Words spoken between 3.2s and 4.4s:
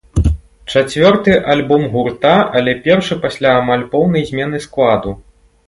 пасля амаль поўнай